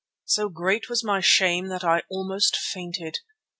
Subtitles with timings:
[0.25, 3.19] So great was my shame that I think I almost fainted.